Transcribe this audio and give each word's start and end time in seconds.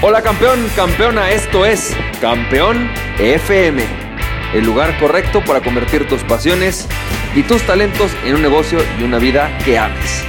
Hola 0.00 0.22
campeón, 0.22 0.64
campeona, 0.76 1.32
esto 1.32 1.66
es 1.66 1.92
Campeón 2.20 2.88
FM, 3.18 3.82
el 4.54 4.64
lugar 4.64 4.96
correcto 5.00 5.42
para 5.44 5.60
convertir 5.60 6.06
tus 6.06 6.22
pasiones 6.22 6.86
y 7.34 7.42
tus 7.42 7.66
talentos 7.66 8.12
en 8.24 8.36
un 8.36 8.42
negocio 8.42 8.78
y 9.00 9.02
una 9.02 9.18
vida 9.18 9.50
que 9.64 9.76
ames. 9.76 10.22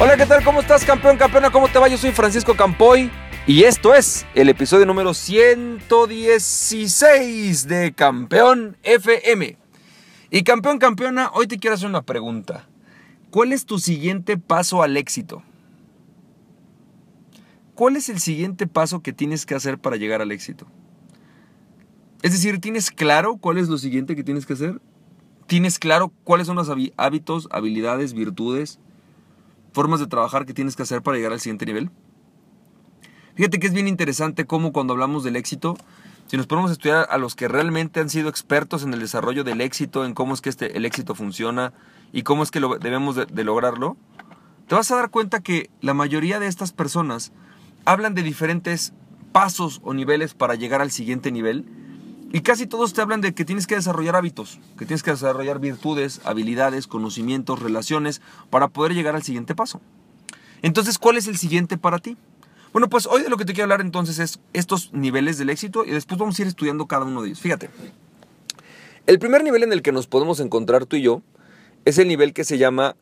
Hola, 0.00 0.16
¿qué 0.16 0.26
tal? 0.26 0.42
¿Cómo 0.42 0.60
estás 0.60 0.84
campeón, 0.84 1.16
campeona? 1.16 1.50
¿Cómo 1.50 1.68
te 1.68 1.78
va? 1.78 1.86
Yo 1.86 1.96
soy 1.96 2.10
Francisco 2.10 2.56
Campoy 2.56 3.08
y 3.46 3.62
esto 3.62 3.94
es 3.94 4.26
el 4.34 4.48
episodio 4.48 4.84
número 4.84 5.14
116 5.14 7.68
de 7.68 7.92
Campeón 7.92 8.76
FM. 8.82 9.56
Y 10.32 10.42
campeón, 10.42 10.80
campeona, 10.80 11.30
hoy 11.34 11.46
te 11.46 11.60
quiero 11.60 11.74
hacer 11.74 11.88
una 11.88 12.02
pregunta. 12.02 12.66
¿Cuál 13.30 13.52
es 13.52 13.64
tu 13.64 13.78
siguiente 13.78 14.36
paso 14.36 14.82
al 14.82 14.96
éxito? 14.96 15.44
¿Cuál 17.76 17.94
es 17.94 18.08
el 18.08 18.18
siguiente 18.18 18.66
paso 18.66 19.00
que 19.00 19.12
tienes 19.12 19.46
que 19.46 19.54
hacer 19.54 19.78
para 19.78 19.96
llegar 19.96 20.20
al 20.20 20.32
éxito? 20.32 20.66
Es 22.22 22.32
decir, 22.32 22.58
¿tienes 22.58 22.90
claro 22.90 23.36
cuál 23.36 23.58
es 23.58 23.68
lo 23.68 23.78
siguiente 23.78 24.16
que 24.16 24.24
tienes 24.24 24.46
que 24.46 24.54
hacer? 24.54 24.80
¿Tienes 25.46 25.78
claro 25.78 26.12
cuáles 26.24 26.48
son 26.48 26.56
los 26.56 26.68
hábitos, 26.96 27.48
habilidades, 27.52 28.14
virtudes, 28.14 28.80
formas 29.72 30.00
de 30.00 30.08
trabajar 30.08 30.46
que 30.46 30.54
tienes 30.54 30.74
que 30.74 30.82
hacer 30.82 31.02
para 31.02 31.18
llegar 31.18 31.32
al 31.32 31.38
siguiente 31.38 31.66
nivel? 31.66 31.90
Fíjate 33.36 33.60
que 33.60 33.66
es 33.66 33.74
bien 33.74 33.86
interesante 33.86 34.46
cómo 34.46 34.72
cuando 34.72 34.94
hablamos 34.94 35.22
del 35.22 35.36
éxito, 35.36 35.76
si 36.26 36.38
nos 36.38 36.46
ponemos 36.46 36.70
a 36.70 36.72
estudiar 36.72 37.06
a 37.10 37.18
los 37.18 37.36
que 37.36 37.46
realmente 37.46 38.00
han 38.00 38.08
sido 38.08 38.30
expertos 38.30 38.82
en 38.82 38.94
el 38.94 39.00
desarrollo 39.00 39.44
del 39.44 39.60
éxito, 39.60 40.06
en 40.06 40.14
cómo 40.14 40.32
es 40.32 40.40
que 40.40 40.48
este, 40.48 40.76
el 40.78 40.86
éxito 40.86 41.14
funciona 41.14 41.74
y 42.10 42.22
cómo 42.22 42.42
es 42.42 42.50
que 42.50 42.58
lo, 42.58 42.78
debemos 42.78 43.14
de 43.14 43.44
lograrlo, 43.44 43.98
te 44.66 44.74
vas 44.74 44.90
a 44.90 44.96
dar 44.96 45.10
cuenta 45.10 45.40
que 45.40 45.70
la 45.80 45.94
mayoría 45.94 46.40
de 46.40 46.48
estas 46.48 46.72
personas 46.72 47.32
hablan 47.86 48.14
de 48.14 48.22
diferentes 48.22 48.92
pasos 49.32 49.80
o 49.84 49.94
niveles 49.94 50.34
para 50.34 50.54
llegar 50.54 50.82
al 50.82 50.90
siguiente 50.90 51.32
nivel. 51.32 51.64
Y 52.32 52.40
casi 52.40 52.66
todos 52.66 52.92
te 52.92 53.00
hablan 53.00 53.22
de 53.22 53.32
que 53.32 53.44
tienes 53.44 53.66
que 53.66 53.76
desarrollar 53.76 54.16
hábitos, 54.16 54.58
que 54.76 54.84
tienes 54.84 55.02
que 55.02 55.12
desarrollar 55.12 55.60
virtudes, 55.60 56.20
habilidades, 56.24 56.86
conocimientos, 56.86 57.62
relaciones 57.62 58.20
para 58.50 58.68
poder 58.68 58.92
llegar 58.92 59.14
al 59.14 59.22
siguiente 59.22 59.54
paso. 59.54 59.80
Entonces, 60.60 60.98
¿cuál 60.98 61.16
es 61.16 61.28
el 61.28 61.38
siguiente 61.38 61.78
para 61.78 61.98
ti? 61.98 62.16
Bueno, 62.72 62.88
pues 62.90 63.06
hoy 63.06 63.22
de 63.22 63.30
lo 63.30 63.36
que 63.36 63.44
te 63.44 63.52
quiero 63.52 63.64
hablar 63.64 63.80
entonces 63.80 64.18
es 64.18 64.40
estos 64.52 64.92
niveles 64.92 65.38
del 65.38 65.48
éxito 65.48 65.84
y 65.84 65.92
después 65.92 66.18
vamos 66.18 66.38
a 66.38 66.42
ir 66.42 66.48
estudiando 66.48 66.86
cada 66.86 67.06
uno 67.06 67.22
de 67.22 67.28
ellos. 67.28 67.40
Fíjate, 67.40 67.70
el 69.06 69.18
primer 69.18 69.44
nivel 69.44 69.62
en 69.62 69.72
el 69.72 69.82
que 69.82 69.92
nos 69.92 70.08
podemos 70.08 70.40
encontrar 70.40 70.84
tú 70.84 70.96
y 70.96 71.02
yo 71.02 71.22
es 71.84 71.98
el 71.98 72.08
nivel 72.08 72.32
que 72.34 72.44
se 72.44 72.58
llama 72.58 72.96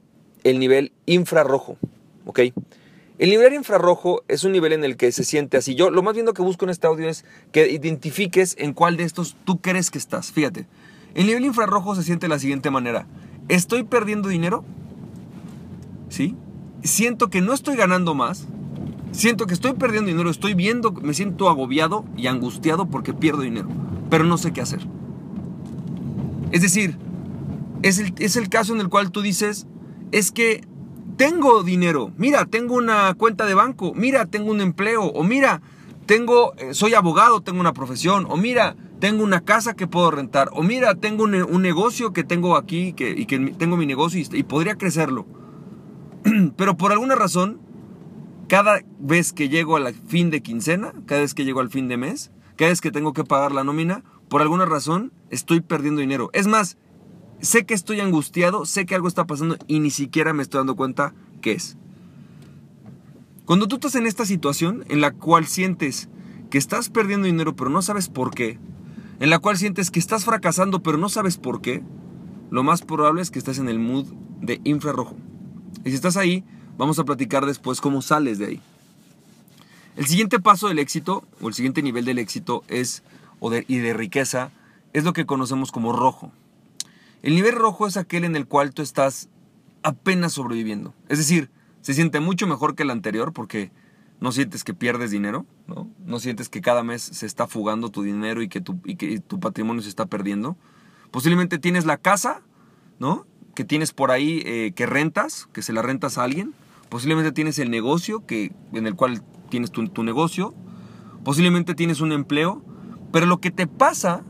el 0.44 0.58
nivel 0.58 0.92
infrarrojo, 1.06 1.78
¿ok? 2.26 2.40
El 3.18 3.30
nivel 3.30 3.54
infrarrojo 3.54 4.24
es 4.26 4.42
un 4.42 4.52
nivel 4.52 4.72
en 4.72 4.82
el 4.82 4.96
que 4.96 5.12
se 5.12 5.22
siente 5.22 5.56
así. 5.56 5.76
Yo 5.76 5.90
lo 5.90 6.02
más 6.02 6.14
bien 6.14 6.26
que 6.34 6.42
busco 6.42 6.64
en 6.64 6.70
este 6.70 6.88
audio 6.88 7.08
es 7.08 7.24
que 7.52 7.70
identifiques 7.70 8.56
en 8.58 8.72
cuál 8.72 8.96
de 8.96 9.04
estos 9.04 9.36
tú 9.44 9.60
crees 9.60 9.90
que 9.92 9.98
estás. 9.98 10.32
Fíjate, 10.32 10.66
el 11.14 11.26
nivel 11.26 11.44
infrarrojo 11.44 11.94
se 11.94 12.02
siente 12.02 12.24
de 12.24 12.30
la 12.30 12.40
siguiente 12.40 12.70
manera. 12.70 13.06
¿Estoy 13.48 13.84
perdiendo 13.84 14.28
dinero? 14.28 14.64
¿Sí? 16.08 16.34
Siento 16.82 17.30
que 17.30 17.40
no 17.40 17.52
estoy 17.52 17.76
ganando 17.76 18.14
más. 18.14 18.48
Siento 19.12 19.46
que 19.46 19.54
estoy 19.54 19.74
perdiendo 19.74 20.08
dinero. 20.10 20.28
Estoy 20.28 20.54
viendo, 20.54 20.90
me 20.90 21.14
siento 21.14 21.48
agobiado 21.48 22.04
y 22.16 22.26
angustiado 22.26 22.86
porque 22.86 23.14
pierdo 23.14 23.42
dinero. 23.42 23.68
Pero 24.10 24.24
no 24.24 24.38
sé 24.38 24.52
qué 24.52 24.60
hacer. 24.60 24.80
Es 26.50 26.62
decir, 26.62 26.98
es 27.82 28.00
el, 28.00 28.12
es 28.18 28.34
el 28.34 28.48
caso 28.48 28.74
en 28.74 28.80
el 28.80 28.88
cual 28.88 29.12
tú 29.12 29.22
dices, 29.22 29.68
es 30.10 30.32
que 30.32 30.62
tengo 31.16 31.62
dinero, 31.62 32.12
mira, 32.16 32.46
tengo 32.46 32.74
una 32.74 33.14
cuenta 33.14 33.46
de 33.46 33.54
banco, 33.54 33.92
mira, 33.94 34.26
tengo 34.26 34.50
un 34.50 34.60
empleo, 34.60 35.04
o 35.04 35.22
mira, 35.22 35.62
tengo, 36.06 36.54
eh, 36.56 36.74
soy 36.74 36.94
abogado, 36.94 37.40
tengo 37.40 37.60
una 37.60 37.72
profesión, 37.72 38.26
o 38.28 38.36
mira, 38.36 38.76
tengo 39.00 39.22
una 39.22 39.40
casa 39.40 39.74
que 39.74 39.86
puedo 39.86 40.10
rentar, 40.10 40.50
o 40.52 40.62
mira, 40.62 40.94
tengo 40.94 41.24
un, 41.24 41.62
negocio 41.62 42.12
que 42.12 42.24
tengo 42.24 42.56
aquí 42.56 42.92
que, 42.92 43.10
y 43.10 43.26
que 43.26 43.38
tengo 43.38 43.76
mi 43.76 43.86
negocio 43.86 44.20
y, 44.20 44.38
y 44.38 44.42
podría 44.42 44.76
crecerlo. 44.76 45.26
Pero 46.56 46.76
por 46.76 46.92
alguna 46.92 47.14
razón, 47.14 47.60
cada 48.48 48.80
vez 48.98 49.32
que 49.32 49.48
llego 49.48 49.76
al 49.76 49.94
fin 49.94 50.30
de 50.30 50.42
quincena, 50.42 50.92
cada 51.06 51.22
vez 51.22 51.34
que 51.34 51.44
llego 51.44 51.60
al 51.60 51.70
fin 51.70 51.88
de 51.88 51.96
mes, 51.96 52.30
cada 52.56 52.70
vez 52.70 52.80
que 52.80 52.90
tengo 52.90 53.12
que 53.12 53.24
pagar 53.24 53.52
la 53.52 53.64
nómina, 53.64 54.04
por 54.28 54.42
alguna 54.42 54.64
razón 54.64 55.12
estoy 55.30 55.60
perdiendo 55.60 56.00
dinero. 56.00 56.30
Es 56.32 56.46
más, 56.46 56.76
sé 57.44 57.64
que 57.64 57.74
estoy 57.74 58.00
angustiado, 58.00 58.66
sé 58.66 58.86
que 58.86 58.94
algo 58.94 59.08
está 59.08 59.26
pasando 59.26 59.56
y 59.66 59.80
ni 59.80 59.90
siquiera 59.90 60.32
me 60.32 60.42
estoy 60.42 60.58
dando 60.58 60.76
cuenta 60.76 61.14
qué 61.40 61.52
es. 61.52 61.76
Cuando 63.44 63.68
tú 63.68 63.76
estás 63.76 63.94
en 63.94 64.06
esta 64.06 64.24
situación 64.24 64.84
en 64.88 65.00
la 65.00 65.12
cual 65.12 65.46
sientes 65.46 66.08
que 66.50 66.58
estás 66.58 66.88
perdiendo 66.88 67.26
dinero 67.26 67.54
pero 67.54 67.70
no 67.70 67.82
sabes 67.82 68.08
por 68.08 68.34
qué, 68.34 68.58
en 69.20 69.30
la 69.30 69.38
cual 69.38 69.58
sientes 69.58 69.90
que 69.90 69.98
estás 70.00 70.24
fracasando 70.24 70.82
pero 70.82 70.96
no 70.96 71.08
sabes 71.08 71.36
por 71.36 71.60
qué, 71.60 71.82
lo 72.50 72.62
más 72.62 72.82
probable 72.82 73.22
es 73.22 73.30
que 73.30 73.38
estés 73.38 73.58
en 73.58 73.68
el 73.68 73.78
mood 73.78 74.06
de 74.40 74.60
infrarrojo. 74.64 75.16
Y 75.84 75.90
si 75.90 75.96
estás 75.96 76.16
ahí, 76.16 76.44
vamos 76.78 76.98
a 76.98 77.04
platicar 77.04 77.44
después 77.46 77.80
cómo 77.80 78.00
sales 78.00 78.38
de 78.38 78.46
ahí. 78.46 78.62
El 79.96 80.06
siguiente 80.06 80.40
paso 80.40 80.68
del 80.68 80.78
éxito, 80.78 81.24
o 81.40 81.48
el 81.48 81.54
siguiente 81.54 81.82
nivel 81.82 82.04
del 82.04 82.18
éxito 82.18 82.64
es, 82.68 83.02
y 83.68 83.78
de 83.78 83.94
riqueza, 83.94 84.50
es 84.92 85.04
lo 85.04 85.12
que 85.12 85.26
conocemos 85.26 85.70
como 85.70 85.92
rojo. 85.92 86.32
El 87.24 87.36
nivel 87.36 87.54
rojo 87.54 87.86
es 87.86 87.96
aquel 87.96 88.24
en 88.24 88.36
el 88.36 88.46
cual 88.46 88.74
tú 88.74 88.82
estás 88.82 89.30
apenas 89.82 90.34
sobreviviendo. 90.34 90.92
Es 91.08 91.16
decir, 91.16 91.50
se 91.80 91.94
siente 91.94 92.20
mucho 92.20 92.46
mejor 92.46 92.74
que 92.74 92.82
el 92.82 92.90
anterior 92.90 93.32
porque 93.32 93.72
no 94.20 94.30
sientes 94.30 94.62
que 94.62 94.74
pierdes 94.74 95.10
dinero, 95.10 95.46
¿no? 95.66 95.88
No 96.04 96.20
sientes 96.20 96.50
que 96.50 96.60
cada 96.60 96.82
mes 96.82 97.00
se 97.00 97.24
está 97.24 97.46
fugando 97.46 97.88
tu 97.88 98.02
dinero 98.02 98.42
y 98.42 98.48
que 98.48 98.60
tu, 98.60 98.78
patrimonio 99.40 99.80
se 99.80 99.88
está 99.88 100.04
perdiendo. 100.04 100.58
Posiblemente 101.10 101.58
tienes 101.58 101.86
la 101.86 101.96
casa, 101.96 102.42
¿no? 102.98 103.26
Que 103.54 103.64
tienes 103.64 103.94
por 103.94 104.10
ahí 104.10 104.42
eh, 104.44 104.72
que 104.76 104.84
rentas, 104.84 105.48
que 105.54 105.62
se 105.62 105.72
la 105.72 105.80
rentas 105.80 106.18
a 106.18 106.24
alguien. 106.24 106.52
Posiblemente 106.90 107.32
tienes 107.32 107.58
el 107.58 107.70
negocio 107.70 108.26
que, 108.26 108.52
en 108.74 108.86
el 108.86 108.96
cual 108.96 109.22
tienes 109.48 109.70
tu 109.70 110.02
negocio. 110.02 110.54
Posiblemente 111.24 111.74
tienes 111.74 112.02
un 112.02 112.12
empleo. 112.12 112.62
Pero 113.12 113.24
lo 113.24 113.40
que 113.40 113.50
te 113.50 113.66
pasa 113.66 114.24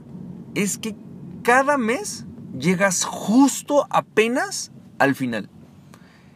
es 0.55 0.79
que 0.79 0.95
cada 1.43 1.77
mes 1.77 2.25
llegas 2.59 3.05
justo 3.05 3.87
apenas 3.91 4.73
al 4.99 5.15
final. 5.15 5.51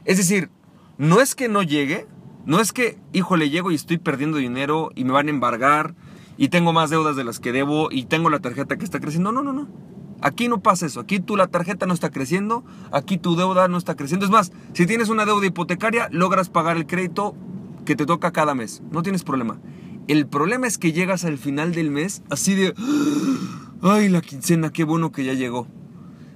Es 0.05 0.17
decir, 0.17 0.51
no 0.97 1.21
es 1.21 1.35
que 1.35 1.49
no 1.49 1.63
llegue, 1.63 2.07
no 2.45 2.61
es 2.61 2.73
que, 2.73 2.99
híjole, 3.13 3.51
llego 3.51 3.71
y 3.71 3.75
estoy 3.75 3.99
perdiendo 3.99 4.39
dinero 4.39 4.91
y 4.95 5.05
me 5.05 5.13
van 5.13 5.29
a 5.29 5.31
embargar 5.31 5.95
y 6.37 6.49
tengo 6.49 6.73
más 6.73 6.91
deudas 6.91 7.17
de 7.17 7.25
las 7.25 7.41
que 7.41 7.53
debo 7.53 7.91
y 7.91 8.05
tengo 8.05 8.31
la 8.31 8.41
tarjeta 8.41 8.77
que 8.77 8.85
está 8.85 9.01
creciendo. 9.01 9.33
No, 9.33 9.43
no, 9.43 9.53
no. 9.53 9.69
Aquí 10.21 10.49
no 10.49 10.61
pasa 10.61 10.87
eso. 10.87 11.01
Aquí 11.01 11.21
tú 11.21 11.37
la 11.37 11.47
tarjeta 11.47 11.87
no 11.87 11.95
está 11.95 12.11
creciendo, 12.11 12.65
aquí 12.91 13.19
tu 13.19 13.37
deuda 13.37 13.69
no 13.69 13.79
está 13.79 13.95
creciendo. 13.95 14.27
Es 14.27 14.33
más, 14.33 14.53
si 14.73 14.87
tienes 14.87 15.11
una 15.11 15.25
deuda 15.25 15.47
hipotecaria, 15.47 16.09
logras 16.11 16.49
pagar 16.49 16.77
el 16.77 16.87
crédito 16.87 17.37
que 17.85 17.95
te 17.95 18.07
toca 18.07 18.33
cada 18.33 18.55
mes. 18.55 18.83
No 18.91 19.03
tienes 19.03 19.23
problema. 19.23 19.59
El 20.09 20.27
problema 20.27 20.67
es 20.67 20.79
que 20.79 20.93
llegas 20.93 21.25
al 21.25 21.39
final 21.39 21.73
del 21.73 21.91
mes 21.91 22.23
así 22.31 22.55
de, 22.55 22.75
ay, 23.83 24.09
la 24.09 24.23
quincena, 24.23 24.71
qué 24.71 24.85
bueno 24.85 25.13
que 25.13 25.25
ya 25.25 25.35
llegó. 25.35 25.69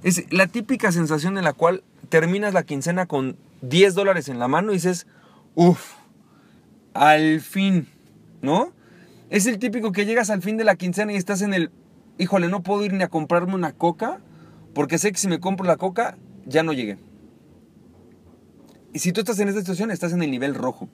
Es 0.03 0.31
la 0.31 0.47
típica 0.47 0.91
sensación 0.91 1.37
en 1.37 1.45
la 1.45 1.53
cual 1.53 1.83
terminas 2.09 2.53
la 2.53 2.63
quincena 2.63 3.05
con 3.05 3.37
10 3.61 3.95
dólares 3.95 4.27
en 4.27 4.37
la 4.37 4.47
mano 4.47 4.71
y 4.71 4.75
dices, 4.75 5.07
uff, 5.55 5.93
al 6.93 7.39
fin, 7.39 7.87
¿no? 8.41 8.73
Es 9.29 9.45
el 9.45 9.57
típico 9.59 9.91
que 9.91 10.05
llegas 10.05 10.29
al 10.29 10.41
fin 10.41 10.57
de 10.57 10.63
la 10.63 10.75
quincena 10.75 11.13
y 11.13 11.15
estás 11.15 11.41
en 11.41 11.53
el, 11.53 11.71
híjole, 12.17 12.49
no 12.49 12.61
puedo 12.61 12.83
ir 12.83 12.93
ni 12.93 13.03
a 13.03 13.07
comprarme 13.07 13.55
una 13.55 13.71
coca, 13.71 14.19
porque 14.73 14.97
sé 14.97 15.11
que 15.11 15.17
si 15.17 15.27
me 15.27 15.39
compro 15.39 15.65
la 15.65 15.77
coca, 15.77 16.17
ya 16.45 16.63
no 16.63 16.73
llegué. 16.73 16.97
Y 18.93 18.99
si 18.99 19.11
tú 19.11 19.21
estás 19.21 19.39
en 19.39 19.47
esta 19.47 19.61
situación, 19.61 19.89
estás 19.89 20.13
en 20.13 20.21
el 20.21 20.29
nivel 20.29 20.53
rojo. 20.53 20.89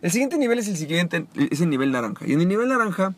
El 0.00 0.10
siguiente 0.10 0.38
nivel 0.38 0.58
es 0.58 0.68
el 0.68 0.76
siguiente, 0.76 1.26
es 1.50 1.60
el 1.60 1.68
nivel 1.68 1.90
naranja. 1.90 2.26
Y 2.26 2.32
en 2.32 2.40
el 2.40 2.48
nivel 2.48 2.68
naranja, 2.68 3.14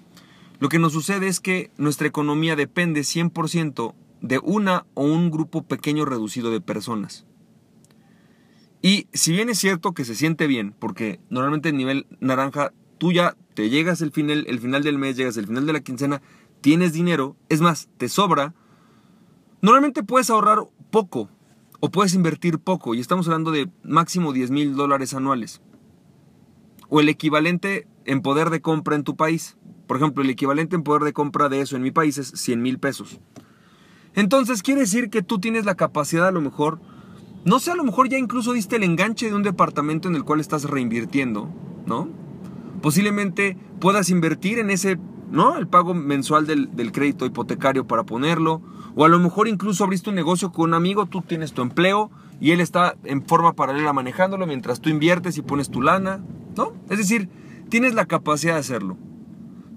lo 0.59 0.69
que 0.69 0.79
nos 0.79 0.93
sucede 0.93 1.29
es 1.29 1.39
que 1.39 1.71
nuestra 1.77 2.09
economía 2.09 2.57
depende 2.57 3.03
100% 3.03 3.95
de 4.21 4.39
una 4.43 4.87
o 4.95 5.05
un 5.05 5.31
grupo 5.31 5.63
pequeño 5.63 6.05
reducido 6.05 6.51
de 6.51 6.61
personas. 6.61 7.27
Y 8.81 9.09
si 9.13 9.33
bien 9.33 9.49
es 9.49 9.59
cierto 9.59 9.93
que 9.93 10.05
se 10.05 10.15
siente 10.15 10.47
bien, 10.47 10.75
porque 10.79 11.21
normalmente 11.31 11.71
en 11.71 11.77
nivel 11.77 12.07
naranja 12.21 12.73
tú 12.99 13.13
ya 13.13 13.37
te 13.55 13.71
llegas 13.71 14.01
el 14.01 14.13
final, 14.13 14.45
el 14.49 14.61
final 14.61 14.83
del 14.83 14.99
mes, 14.99 15.17
llegas 15.17 15.37
el 15.37 15.47
final 15.47 15.67
de 15.67 15.73
la 15.73 15.81
quincena, 15.81 16.23
tienes 16.61 16.93
dinero, 16.93 17.37
es 17.49 17.61
más, 17.61 17.89
te 17.97 18.09
sobra, 18.09 18.55
normalmente 19.63 20.03
puedes 20.03 20.31
ahorrar 20.31 20.61
poco 20.91 21.29
o 21.81 21.91
puedes 21.91 22.15
invertir 22.15 22.59
poco, 22.59 22.95
y 22.95 23.01
estamos 23.01 23.27
hablando 23.29 23.53
de 23.53 23.71
máximo 23.85 24.33
10 24.33 24.51
mil 24.51 24.75
dólares 24.75 25.15
anuales, 25.15 25.61
o 26.89 27.01
el 27.01 27.09
equivalente 27.09 27.87
en 28.05 28.21
poder 28.21 28.51
de 28.51 28.61
compra 28.61 28.97
en 28.97 29.05
tu 29.05 29.17
país. 29.17 29.57
Por 29.87 29.97
ejemplo, 29.97 30.23
el 30.23 30.31
equivalente 30.31 30.77
en 30.77 30.83
poder 30.83 31.03
de 31.03 31.13
compra 31.13 31.49
de 31.49 31.61
eso 31.61 31.77
en 31.77 31.83
mi 31.83 31.91
país 31.91 32.19
es 32.19 32.29
100 32.29 32.63
mil 32.63 32.79
pesos. 32.79 33.21
Entonces 34.19 34.65
quiere 34.65 34.81
decir 34.81 35.11
que 35.11 35.23
tú 35.23 35.39
tienes 35.39 35.65
la 35.65 35.77
capacidad 35.77 36.27
a 36.27 36.33
lo 36.33 36.41
mejor 36.41 36.81
No 37.45 37.61
sé, 37.61 37.71
a 37.71 37.77
lo 37.77 37.85
mejor 37.85 38.09
ya 38.09 38.19
incluso 38.19 38.53
diste 38.53 38.75
el 38.75 38.83
enganche 38.83 39.29
de 39.29 39.35
un 39.37 39.45
departamento 39.45 40.09
en 40.09 40.17
el 40.17 40.25
cual 40.25 40.41
estás 40.41 40.65
reinvirtiendo, 40.65 41.49
¿no? 41.87 42.09
Posiblemente 42.83 43.57
puedas 43.79 44.11
invertir 44.11 44.59
en 44.59 44.71
ese, 44.71 44.99
¿no? 45.31 45.57
El 45.57 45.69
pago 45.69 45.95
mensual 45.95 46.49
del, 46.49 46.75
del 46.75 46.91
crédito 46.91 47.27
hipotecario 47.27 47.87
para 47.87 48.03
ponerlo. 48.03 48.61
O 48.97 49.05
a 49.05 49.09
lo 49.09 49.21
mejor 49.21 49.47
incluso 49.47 49.85
abriste 49.85 50.11
un 50.11 50.17
negocio 50.17 50.51
con 50.51 50.71
un 50.71 50.75
amigo, 50.75 51.07
tú 51.07 51.23
tienes 51.23 51.53
tu 51.53 51.63
empleo 51.63 52.11
y 52.41 52.51
él 52.51 52.61
está 52.61 52.97
en 53.05 53.25
forma 53.25 53.53
paralela 53.53 53.93
manejándolo 53.93 54.49
mientras 54.49 54.81
tú 54.81 54.91
inviertes 54.91 55.39
y 55.39 55.43
pones 55.43 55.71
tu 55.71 55.81
lana, 55.81 56.25
¿no? 56.57 56.73
Es 56.91 56.99
decir, 56.99 57.29
tienes 57.69 57.95
la 57.95 58.07
capacidad 58.07 58.55
de 58.55 58.61
hacerlo. 58.61 58.97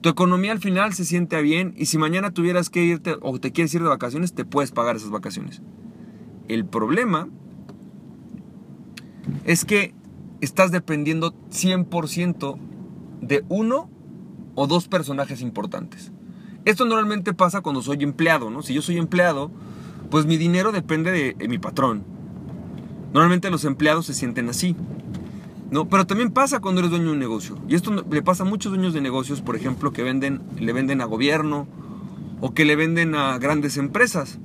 Tu 0.01 0.09
economía 0.09 0.51
al 0.51 0.59
final 0.59 0.93
se 0.93 1.05
siente 1.05 1.41
bien 1.41 1.73
y 1.77 1.85
si 1.85 1.97
mañana 1.97 2.31
tuvieras 2.31 2.69
que 2.69 2.83
irte 2.83 3.15
o 3.21 3.39
te 3.39 3.51
quieres 3.51 3.73
ir 3.75 3.83
de 3.83 3.89
vacaciones, 3.89 4.33
te 4.33 4.45
puedes 4.45 4.71
pagar 4.71 4.95
esas 4.95 5.11
vacaciones. 5.11 5.61
El 6.47 6.65
problema 6.65 7.29
es 9.45 9.63
que 9.63 9.93
estás 10.41 10.71
dependiendo 10.71 11.33
100% 11.51 12.57
de 13.21 13.45
uno 13.47 13.89
o 14.55 14.67
dos 14.67 14.87
personajes 14.87 15.41
importantes. 15.41 16.11
Esto 16.65 16.85
normalmente 16.85 17.33
pasa 17.33 17.61
cuando 17.61 17.81
soy 17.81 18.03
empleado, 18.03 18.49
¿no? 18.49 18.61
Si 18.61 18.73
yo 18.73 18.81
soy 18.81 18.97
empleado, 18.97 19.51
pues 20.09 20.25
mi 20.25 20.37
dinero 20.37 20.71
depende 20.71 21.11
de, 21.11 21.47
mi 21.47 21.57
patrón. 21.57 22.03
Normalmente 23.13 23.49
los 23.49 23.65
empleados 23.65 24.05
se 24.05 24.13
sienten 24.13 24.49
así. 24.49 24.75
¿No? 25.71 25.87
Pero 25.87 26.05
también 26.05 26.31
pasa 26.31 26.59
cuando 26.59 26.81
eres 26.81 26.91
dueño 26.91 27.07
de 27.07 27.11
un 27.13 27.19
negocio. 27.19 27.57
Y 27.67 27.75
esto 27.75 28.05
le 28.09 28.21
pasa 28.21 28.43
a 28.43 28.45
muchos 28.45 28.71
dueños 28.71 28.93
de 28.93 29.01
negocios, 29.01 29.41
por 29.41 29.55
ejemplo, 29.55 29.91
que 29.91 30.03
venden, 30.03 30.41
le 30.59 30.73
venden 30.73 31.01
a 31.01 31.05
gobierno 31.05 31.65
o 32.41 32.53
que 32.53 32.65
le 32.65 32.75
venden 32.75 33.15
a 33.15 33.39
grandes 33.39 33.77
empresas. 33.77 34.37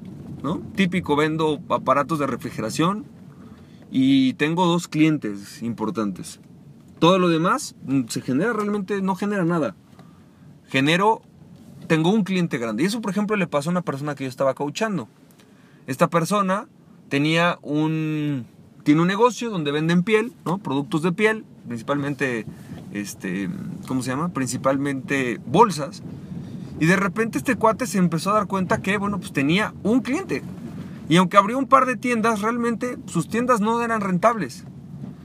¿no? 0.42 0.62
Típico, 0.76 1.16
vendo 1.16 1.60
aparatos 1.68 2.20
de 2.20 2.26
refrigeración 2.28 3.04
y 3.90 4.34
tengo 4.34 4.66
dos 4.66 4.86
clientes 4.86 5.62
importantes. 5.62 6.40
Todo 7.00 7.18
lo 7.18 7.28
demás 7.28 7.74
mm, 7.84 8.02
se 8.08 8.20
genera 8.20 8.52
realmente, 8.52 9.02
no 9.02 9.16
genera 9.16 9.44
nada. 9.44 9.74
Genero, 10.68 11.22
tengo 11.88 12.10
un 12.10 12.22
cliente 12.22 12.58
grande. 12.58 12.84
Y 12.84 12.86
eso, 12.86 13.00
por 13.00 13.10
ejemplo, 13.10 13.36
le 13.36 13.48
pasó 13.48 13.70
a 13.70 13.72
una 13.72 13.82
persona 13.82 14.14
que 14.14 14.24
yo 14.24 14.30
estaba 14.30 14.54
coachando. 14.54 15.08
Esta 15.88 16.08
persona 16.08 16.68
tenía 17.08 17.58
un, 17.62 18.46
tiene 18.86 19.00
un 19.00 19.08
negocio 19.08 19.50
donde 19.50 19.72
venden 19.72 20.04
piel, 20.04 20.32
¿no? 20.44 20.58
Productos 20.58 21.02
de 21.02 21.10
piel, 21.10 21.44
principalmente, 21.66 22.46
este, 22.92 23.50
¿cómo 23.88 24.00
se 24.00 24.10
llama? 24.10 24.28
Principalmente 24.28 25.40
bolsas. 25.44 26.04
Y 26.78 26.86
de 26.86 26.94
repente 26.94 27.36
este 27.36 27.56
cuate 27.56 27.88
se 27.88 27.98
empezó 27.98 28.30
a 28.30 28.34
dar 28.34 28.46
cuenta 28.46 28.82
que, 28.82 28.96
bueno, 28.96 29.18
pues 29.18 29.32
tenía 29.32 29.74
un 29.82 30.02
cliente. 30.02 30.44
Y 31.08 31.16
aunque 31.16 31.36
abrió 31.36 31.58
un 31.58 31.66
par 31.66 31.84
de 31.84 31.96
tiendas, 31.96 32.42
realmente 32.42 32.96
sus 33.06 33.28
tiendas 33.28 33.60
no 33.60 33.82
eran 33.82 34.02
rentables. 34.02 34.62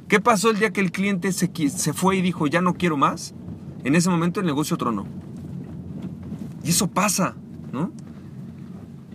¿Qué 0.07 0.19
pasó 0.19 0.49
el 0.49 0.57
día 0.57 0.73
que 0.73 0.81
el 0.81 0.91
cliente 0.91 1.31
se, 1.31 1.51
se 1.69 1.93
fue 1.93 2.15
y 2.15 2.23
dijo, 2.23 2.47
ya 2.47 2.61
no 2.61 2.73
quiero 2.73 2.97
más? 2.97 3.35
En 3.83 3.93
ese 3.93 4.09
momento 4.09 4.39
el 4.39 4.47
negocio 4.47 4.75
tronó. 4.75 5.05
Y 6.63 6.71
eso 6.71 6.87
pasa, 6.87 7.35
¿no? 7.71 7.91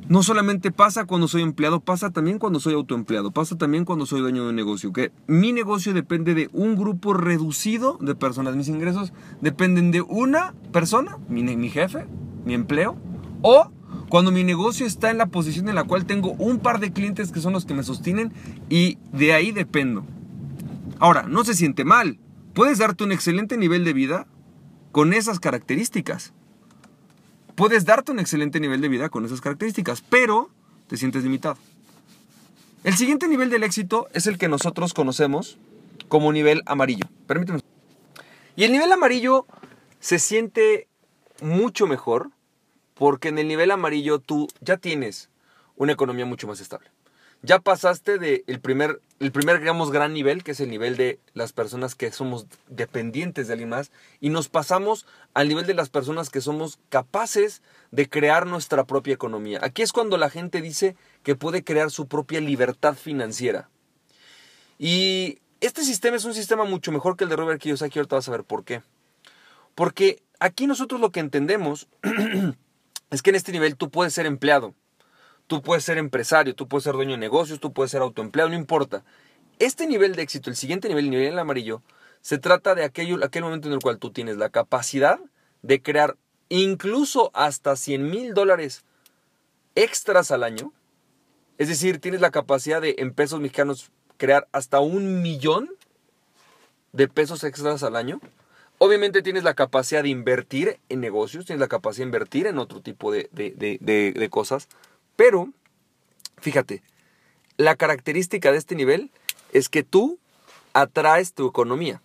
No 0.08 0.22
solamente 0.22 0.70
pasa 0.70 1.04
cuando 1.04 1.26
soy 1.26 1.42
empleado, 1.42 1.80
pasa 1.80 2.10
también 2.10 2.38
cuando 2.38 2.60
soy 2.60 2.74
autoempleado, 2.74 3.32
pasa 3.32 3.58
también 3.58 3.84
cuando 3.84 4.06
soy 4.06 4.20
dueño 4.20 4.44
de 4.44 4.50
un 4.50 4.56
negocio. 4.56 4.92
Que 4.92 5.10
mi 5.26 5.52
negocio 5.52 5.92
depende 5.94 6.34
de 6.34 6.48
un 6.52 6.76
grupo 6.76 7.12
reducido 7.12 7.98
de 8.00 8.14
personas. 8.14 8.54
Mis 8.54 8.68
ingresos 8.68 9.12
dependen 9.40 9.90
de 9.90 10.02
una 10.02 10.54
persona, 10.72 11.18
mi, 11.28 11.42
mi 11.42 11.70
jefe, 11.70 12.06
mi 12.44 12.54
empleo, 12.54 12.96
o 13.42 13.72
cuando 14.08 14.30
mi 14.30 14.44
negocio 14.44 14.86
está 14.86 15.10
en 15.10 15.18
la 15.18 15.26
posición 15.26 15.68
en 15.68 15.74
la 15.74 15.82
cual 15.82 16.06
tengo 16.06 16.34
un 16.34 16.60
par 16.60 16.78
de 16.78 16.92
clientes 16.92 17.32
que 17.32 17.40
son 17.40 17.52
los 17.52 17.64
que 17.66 17.74
me 17.74 17.82
sostienen 17.82 18.32
y 18.68 18.98
de 19.12 19.32
ahí 19.32 19.50
dependo. 19.50 20.04
Ahora, 21.00 21.24
no 21.24 21.44
se 21.44 21.54
siente 21.54 21.84
mal. 21.84 22.20
Puedes 22.54 22.78
darte 22.78 23.02
un 23.02 23.10
excelente 23.10 23.56
nivel 23.56 23.84
de 23.84 23.92
vida 23.92 24.28
con 24.92 25.12
esas 25.12 25.40
características. 25.40 26.32
Puedes 27.56 27.86
darte 27.86 28.12
un 28.12 28.18
excelente 28.18 28.60
nivel 28.60 28.80
de 28.82 28.88
vida 28.88 29.08
con 29.08 29.24
esas 29.24 29.40
características, 29.40 30.02
pero 30.02 30.50
te 30.88 30.96
sientes 30.96 31.24
limitado. 31.24 31.56
El 32.84 32.96
siguiente 32.96 33.26
nivel 33.28 33.50
del 33.50 33.64
éxito 33.64 34.08
es 34.12 34.26
el 34.26 34.38
que 34.38 34.48
nosotros 34.48 34.94
conocemos 34.94 35.58
como 36.08 36.32
nivel 36.32 36.62
amarillo. 36.66 37.06
Permíteme. 37.26 37.60
Y 38.56 38.64
el 38.64 38.72
nivel 38.72 38.92
amarillo 38.92 39.46
se 40.00 40.18
siente 40.18 40.86
mucho 41.40 41.86
mejor 41.86 42.30
porque 42.94 43.28
en 43.28 43.38
el 43.38 43.48
nivel 43.48 43.70
amarillo 43.70 44.18
tú 44.18 44.48
ya 44.60 44.76
tienes 44.76 45.30
una 45.76 45.92
economía 45.92 46.26
mucho 46.26 46.46
más 46.46 46.60
estable 46.60 46.90
ya 47.46 47.60
pasaste 47.60 48.18
del 48.18 48.60
primer, 48.60 49.00
el 49.20 49.30
primer, 49.30 49.60
digamos, 49.60 49.92
gran 49.92 50.12
nivel, 50.12 50.42
que 50.42 50.50
es 50.50 50.58
el 50.58 50.68
nivel 50.68 50.96
de 50.96 51.20
las 51.32 51.52
personas 51.52 51.94
que 51.94 52.10
somos 52.10 52.46
dependientes 52.66 53.46
de 53.46 53.52
alguien 53.52 53.68
más, 53.68 53.92
y 54.20 54.30
nos 54.30 54.48
pasamos 54.48 55.06
al 55.32 55.48
nivel 55.48 55.64
de 55.64 55.74
las 55.74 55.88
personas 55.88 56.28
que 56.28 56.40
somos 56.40 56.80
capaces 56.88 57.62
de 57.92 58.08
crear 58.08 58.46
nuestra 58.46 58.84
propia 58.84 59.14
economía. 59.14 59.60
Aquí 59.62 59.82
es 59.82 59.92
cuando 59.92 60.16
la 60.16 60.28
gente 60.28 60.60
dice 60.60 60.96
que 61.22 61.36
puede 61.36 61.62
crear 61.62 61.92
su 61.92 62.08
propia 62.08 62.40
libertad 62.40 62.96
financiera. 62.96 63.70
Y 64.76 65.38
este 65.60 65.84
sistema 65.84 66.16
es 66.16 66.24
un 66.24 66.34
sistema 66.34 66.64
mucho 66.64 66.90
mejor 66.90 67.16
que 67.16 67.24
el 67.24 67.30
de 67.30 67.36
Robert 67.36 67.60
Kiyosaki, 67.60 68.00
ahorita 68.00 68.16
vas 68.16 68.28
a 68.28 68.32
ver 68.32 68.42
por 68.42 68.64
qué. 68.64 68.82
Porque 69.76 70.20
aquí 70.40 70.66
nosotros 70.66 71.00
lo 71.00 71.12
que 71.12 71.20
entendemos 71.20 71.86
es 73.10 73.22
que 73.22 73.30
en 73.30 73.36
este 73.36 73.52
nivel 73.52 73.76
tú 73.76 73.88
puedes 73.88 74.12
ser 74.12 74.26
empleado 74.26 74.74
Tú 75.46 75.62
puedes 75.62 75.84
ser 75.84 75.98
empresario, 75.98 76.54
tú 76.54 76.66
puedes 76.66 76.84
ser 76.84 76.94
dueño 76.94 77.12
de 77.12 77.18
negocios, 77.18 77.60
tú 77.60 77.72
puedes 77.72 77.90
ser 77.92 78.02
autoempleado, 78.02 78.50
no 78.50 78.56
importa. 78.56 79.04
Este 79.58 79.86
nivel 79.86 80.16
de 80.16 80.22
éxito, 80.22 80.50
el 80.50 80.56
siguiente 80.56 80.88
nivel, 80.88 81.04
el 81.04 81.10
nivel 81.10 81.38
amarillo, 81.38 81.82
se 82.20 82.38
trata 82.38 82.74
de 82.74 82.84
aquel 82.84 83.42
momento 83.42 83.68
en 83.68 83.74
el 83.74 83.80
cual 83.80 83.98
tú 83.98 84.10
tienes 84.10 84.36
la 84.36 84.48
capacidad 84.48 85.20
de 85.62 85.80
crear 85.80 86.16
incluso 86.48 87.30
hasta 87.34 87.76
100 87.76 88.10
mil 88.10 88.34
dólares 88.34 88.84
extras 89.76 90.32
al 90.32 90.42
año. 90.42 90.72
Es 91.58 91.68
decir, 91.68 92.00
tienes 92.00 92.20
la 92.20 92.30
capacidad 92.30 92.82
de 92.82 92.96
en 92.98 93.14
pesos 93.14 93.40
mexicanos 93.40 93.90
crear 94.16 94.48
hasta 94.52 94.80
un 94.80 95.22
millón 95.22 95.70
de 96.92 97.06
pesos 97.06 97.44
extras 97.44 97.82
al 97.84 97.94
año. 97.94 98.20
Obviamente 98.78 99.22
tienes 99.22 99.44
la 99.44 99.54
capacidad 99.54 100.02
de 100.02 100.08
invertir 100.08 100.80
en 100.88 101.00
negocios, 101.00 101.46
tienes 101.46 101.60
la 101.60 101.68
capacidad 101.68 102.02
de 102.02 102.08
invertir 102.08 102.46
en 102.46 102.58
otro 102.58 102.82
tipo 102.82 103.12
de 103.12 104.28
cosas. 104.30 104.68
Pero, 105.16 105.52
fíjate, 106.38 106.82
la 107.56 107.76
característica 107.76 108.52
de 108.52 108.58
este 108.58 108.74
nivel 108.74 109.10
es 109.52 109.68
que 109.68 109.82
tú 109.82 110.18
atraes 110.74 111.32
tu 111.32 111.48
economía. 111.48 112.02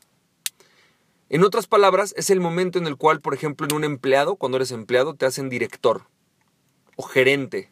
En 1.30 1.44
otras 1.44 1.68
palabras, 1.68 2.14
es 2.18 2.30
el 2.30 2.40
momento 2.40 2.80
en 2.80 2.88
el 2.88 2.98
cual, 2.98 3.22
por 3.22 3.34
ejemplo, 3.34 3.68
en 3.68 3.76
un 3.76 3.84
empleado, 3.84 4.36
cuando 4.36 4.58
eres 4.58 4.72
empleado, 4.72 5.14
te 5.14 5.26
hacen 5.26 5.50
director 5.50 6.04
o 6.96 7.04
gerente. 7.04 7.72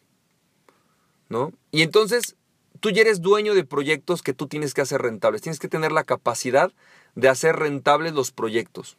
¿No? 1.28 1.52
Y 1.70 1.82
entonces 1.82 2.36
tú 2.80 2.90
ya 2.90 3.02
eres 3.02 3.20
dueño 3.20 3.54
de 3.54 3.64
proyectos 3.64 4.22
que 4.22 4.34
tú 4.34 4.48
tienes 4.48 4.74
que 4.74 4.80
hacer 4.80 5.00
rentables. 5.00 5.42
Tienes 5.42 5.60
que 5.60 5.68
tener 5.68 5.92
la 5.92 6.04
capacidad 6.04 6.72
de 7.14 7.28
hacer 7.28 7.56
rentables 7.56 8.12
los 8.14 8.32
proyectos 8.32 8.96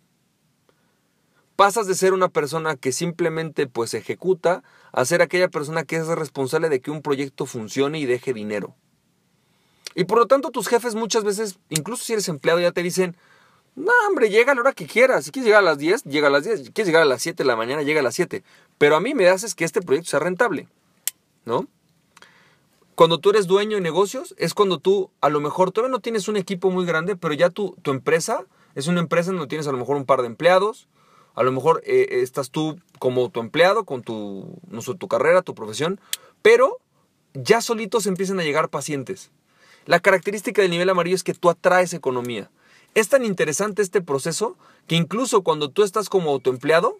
pasas 1.61 1.85
de 1.85 1.93
ser 1.93 2.13
una 2.13 2.27
persona 2.27 2.75
que 2.75 2.91
simplemente 2.91 3.67
pues 3.67 3.93
ejecuta 3.93 4.63
a 4.91 5.05
ser 5.05 5.21
aquella 5.21 5.47
persona 5.47 5.83
que 5.83 5.97
es 5.97 6.07
responsable 6.07 6.69
de 6.69 6.81
que 6.81 6.89
un 6.89 7.03
proyecto 7.03 7.45
funcione 7.45 7.99
y 7.99 8.07
deje 8.07 8.33
dinero. 8.33 8.73
Y 9.93 10.05
por 10.05 10.17
lo 10.17 10.25
tanto 10.25 10.49
tus 10.49 10.67
jefes 10.67 10.95
muchas 10.95 11.23
veces, 11.23 11.59
incluso 11.69 12.03
si 12.03 12.13
eres 12.13 12.27
empleado, 12.29 12.59
ya 12.59 12.71
te 12.71 12.81
dicen, 12.81 13.15
no 13.75 13.91
hombre, 14.07 14.31
llega 14.31 14.53
a 14.53 14.55
la 14.55 14.61
hora 14.61 14.73
que 14.73 14.87
quieras. 14.87 15.25
Si 15.25 15.29
quieres 15.29 15.45
llegar 15.45 15.61
a 15.61 15.65
las 15.65 15.77
10, 15.77 16.05
llega 16.05 16.29
a 16.29 16.31
las 16.31 16.45
10. 16.45 16.63
Si 16.63 16.71
quieres 16.71 16.87
llegar 16.87 17.03
a 17.03 17.05
las 17.05 17.21
7 17.21 17.43
de 17.43 17.47
la 17.47 17.55
mañana, 17.55 17.83
llega 17.83 17.99
a 17.99 18.03
las 18.03 18.15
7. 18.15 18.43
Pero 18.79 18.95
a 18.95 18.99
mí 18.99 19.13
me 19.13 19.29
haces 19.29 19.53
que 19.53 19.63
este 19.63 19.83
proyecto 19.83 20.09
sea 20.09 20.19
rentable. 20.19 20.67
¿No? 21.45 21.67
Cuando 22.95 23.19
tú 23.19 23.29
eres 23.29 23.45
dueño 23.45 23.75
de 23.75 23.81
negocios, 23.81 24.33
es 24.39 24.55
cuando 24.55 24.79
tú 24.79 25.11
a 25.21 25.29
lo 25.29 25.39
mejor 25.39 25.69
todavía 25.69 25.91
no 25.91 26.01
tienes 26.01 26.27
un 26.27 26.37
equipo 26.37 26.71
muy 26.71 26.87
grande, 26.87 27.15
pero 27.15 27.35
ya 27.35 27.51
tu, 27.51 27.77
tu 27.83 27.91
empresa 27.91 28.45
es 28.73 28.87
una 28.87 28.99
empresa 28.99 29.31
donde 29.31 29.45
tienes 29.45 29.67
a 29.67 29.71
lo 29.71 29.77
mejor 29.77 29.95
un 29.95 30.05
par 30.05 30.21
de 30.21 30.25
empleados, 30.25 30.87
a 31.33 31.43
lo 31.43 31.51
mejor 31.51 31.81
eh, 31.85 32.07
estás 32.21 32.49
tú 32.49 32.79
como 32.99 33.29
tu 33.29 33.39
empleado, 33.39 33.85
con 33.85 34.03
tu, 34.03 34.59
no 34.67 34.81
sé, 34.81 34.95
tu 34.95 35.07
carrera, 35.07 35.41
tu 35.41 35.55
profesión, 35.55 35.99
pero 36.41 36.79
ya 37.33 37.61
solitos 37.61 38.05
empiezan 38.05 38.39
a 38.39 38.43
llegar 38.43 38.69
pacientes. 38.69 39.31
La 39.85 39.99
característica 39.99 40.61
del 40.61 40.71
nivel 40.71 40.89
amarillo 40.89 41.15
es 41.15 41.23
que 41.23 41.33
tú 41.33 41.49
atraes 41.49 41.93
economía. 41.93 42.51
Es 42.93 43.09
tan 43.09 43.25
interesante 43.25 43.81
este 43.81 44.01
proceso 44.01 44.57
que 44.85 44.95
incluso 44.95 45.41
cuando 45.41 45.69
tú 45.69 45.83
estás 45.83 46.09
como 46.09 46.29
autoempleado, 46.31 46.97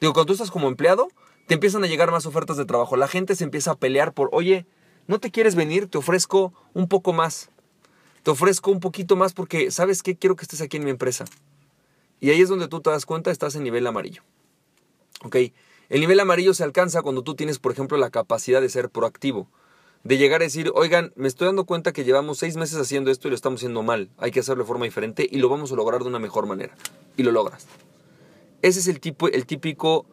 digo, 0.00 0.12
cuando 0.12 0.26
tú 0.26 0.32
estás 0.34 0.50
como 0.50 0.68
empleado, 0.68 1.08
te 1.46 1.54
empiezan 1.54 1.84
a 1.84 1.88
llegar 1.88 2.10
más 2.10 2.26
ofertas 2.26 2.56
de 2.56 2.64
trabajo. 2.64 2.96
La 2.96 3.08
gente 3.08 3.34
se 3.34 3.44
empieza 3.44 3.72
a 3.72 3.76
pelear 3.76 4.12
por, 4.12 4.28
oye, 4.32 4.66
¿no 5.08 5.18
te 5.18 5.30
quieres 5.30 5.54
venir? 5.54 5.88
Te 5.88 5.98
ofrezco 5.98 6.52
un 6.72 6.88
poco 6.88 7.12
más. 7.12 7.50
Te 8.22 8.30
ofrezco 8.30 8.70
un 8.70 8.80
poquito 8.80 9.16
más 9.16 9.32
porque, 9.32 9.70
¿sabes 9.70 10.02
qué? 10.02 10.16
Quiero 10.16 10.36
que 10.36 10.44
estés 10.44 10.60
aquí 10.60 10.76
en 10.76 10.84
mi 10.84 10.90
empresa. 10.90 11.24
Y 12.22 12.30
ahí 12.30 12.40
es 12.40 12.48
donde 12.48 12.68
tú 12.68 12.80
te 12.80 12.88
das 12.88 13.04
cuenta, 13.04 13.32
estás 13.32 13.56
en 13.56 13.64
nivel 13.64 13.84
amarillo. 13.84 14.22
¿Ok? 15.24 15.36
El 15.88 16.00
nivel 16.00 16.20
amarillo 16.20 16.54
se 16.54 16.62
alcanza 16.62 17.02
cuando 17.02 17.22
tú 17.22 17.34
tienes, 17.34 17.58
por 17.58 17.72
ejemplo, 17.72 17.98
la 17.98 18.10
capacidad 18.10 18.60
de 18.60 18.68
ser 18.68 18.90
proactivo. 18.90 19.48
de 20.04 20.18
llegar 20.18 20.40
a 20.40 20.44
decir, 20.44 20.70
oigan, 20.74 21.12
me 21.16 21.26
estoy 21.26 21.46
dando 21.46 21.64
cuenta 21.64 21.92
que 21.92 22.04
llevamos 22.04 22.38
seis 22.38 22.56
meses 22.56 22.78
haciendo 22.78 23.10
esto 23.10 23.26
y 23.26 23.30
lo 23.30 23.34
estamos 23.34 23.58
haciendo 23.58 23.82
mal, 23.82 24.08
hay 24.18 24.30
que 24.30 24.40
hacerlo 24.40 24.62
de 24.64 24.68
forma 24.68 24.84
diferente 24.84 25.28
y 25.30 25.38
lo 25.38 25.48
vamos 25.48 25.70
a 25.72 25.76
lograr 25.76 26.02
de 26.02 26.08
una 26.08 26.20
mejor 26.20 26.46
manera. 26.46 26.76
Y 27.16 27.24
lo 27.24 27.32
logras. 27.32 27.66
Ese 28.62 28.78
es 28.78 28.86
el, 28.86 29.00
tipo, 29.00 29.28
el 29.28 29.44
típico 29.44 30.06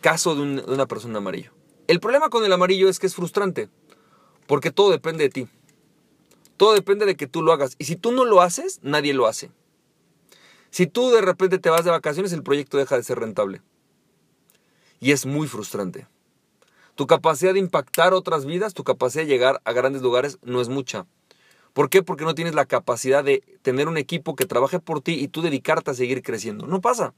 caso 0.00 0.36
de, 0.36 0.62
de 0.62 0.72
una 0.72 0.86
persona 0.86 1.18
amarillo. 1.18 1.50
El 1.88 1.98
problema 1.98 2.28
con 2.28 2.44
el 2.44 2.52
amarillo 2.52 2.88
es 2.88 3.00
que 3.00 3.08
es 3.08 3.14
frustrante, 3.16 3.68
porque 4.46 4.70
todo 4.70 4.90
depende 4.90 5.24
de 5.24 5.30
ti. 5.30 5.48
Todo 6.56 6.74
depende 6.74 7.06
de 7.06 7.16
que 7.16 7.26
tú 7.26 7.42
lo 7.42 7.52
hagas. 7.52 7.74
Y 7.78 7.84
si 7.84 7.96
tú 7.96 8.12
no 8.12 8.24
lo 8.24 8.40
haces, 8.40 8.78
nadie 8.82 9.14
lo 9.14 9.26
hace. 9.26 9.50
Si 10.76 10.86
tú 10.86 11.08
de 11.08 11.22
repente 11.22 11.58
te 11.58 11.70
vas 11.70 11.86
de 11.86 11.90
vacaciones, 11.90 12.34
el 12.34 12.42
proyecto 12.42 12.76
deja 12.76 12.98
de 12.98 13.02
ser 13.02 13.18
rentable. 13.18 13.62
Y 15.00 15.12
es 15.12 15.24
muy 15.24 15.48
frustrante. 15.48 16.06
Tu 16.96 17.06
capacidad 17.06 17.54
de 17.54 17.60
impactar 17.60 18.12
otras 18.12 18.44
vidas, 18.44 18.74
tu 18.74 18.84
capacidad 18.84 19.24
de 19.24 19.28
llegar 19.30 19.62
a 19.64 19.72
grandes 19.72 20.02
lugares 20.02 20.38
no 20.42 20.60
es 20.60 20.68
mucha. 20.68 21.06
¿Por 21.72 21.88
qué? 21.88 22.02
Porque 22.02 22.24
no 22.24 22.34
tienes 22.34 22.54
la 22.54 22.66
capacidad 22.66 23.24
de 23.24 23.58
tener 23.62 23.88
un 23.88 23.96
equipo 23.96 24.36
que 24.36 24.44
trabaje 24.44 24.78
por 24.78 25.00
ti 25.00 25.14
y 25.14 25.28
tú 25.28 25.40
dedicarte 25.40 25.92
a 25.92 25.94
seguir 25.94 26.22
creciendo. 26.22 26.66
No 26.66 26.82
pasa. 26.82 27.14